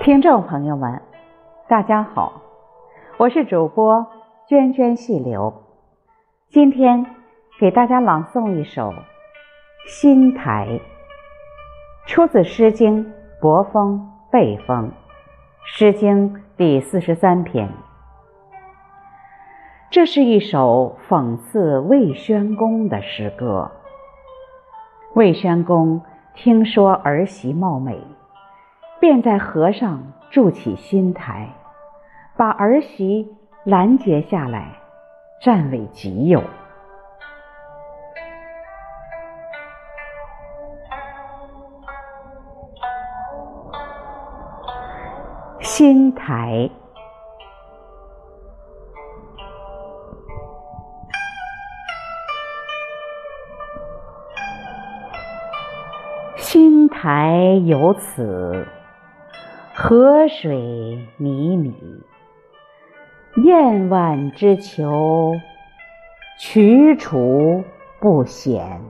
[0.00, 1.02] 听众朋友们，
[1.68, 2.40] 大家好，
[3.18, 4.06] 我是主播
[4.48, 5.52] 涓涓细流，
[6.48, 7.04] 今天
[7.58, 8.92] 给大家朗诵一首
[9.86, 10.80] 《新台》，
[12.10, 13.04] 出自《诗经·
[13.42, 14.88] 伯风·背风》，
[15.66, 17.68] 《诗经》第四十三篇。
[19.90, 23.70] 这是一首讽刺魏宣公的诗歌。
[25.14, 26.00] 魏宣公
[26.34, 28.02] 听说儿媳貌美。
[29.00, 31.48] 便在河上筑起新台，
[32.36, 34.78] 把儿媳拦截下来，
[35.42, 36.42] 占为己有。
[45.60, 46.68] 新台，
[56.36, 58.66] 新台有此。
[59.82, 61.72] 河水靡靡，
[63.42, 65.40] 燕婉之裘，
[66.38, 67.64] 衢楚
[67.98, 68.82] 不鲜。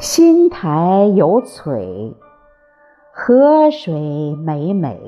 [0.00, 2.12] 新台有璀，
[3.12, 3.94] 河水
[4.44, 5.00] 美美，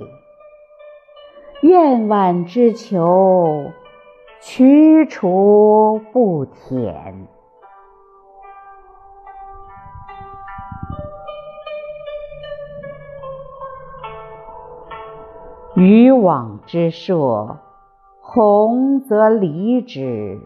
[1.62, 3.72] 燕婉之求。
[4.46, 7.26] 驱除不舔，
[15.74, 17.56] 渔网之设，
[18.20, 20.38] 鸿则离之；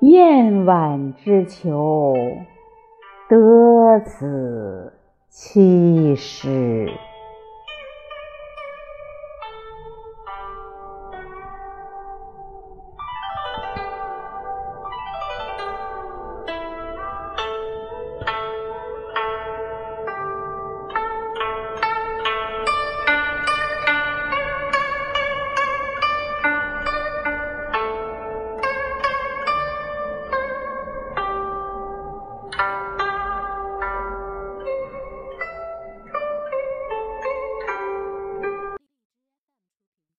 [0.00, 2.12] 燕婉之求，
[3.28, 4.92] 得此
[5.30, 6.88] 栖失。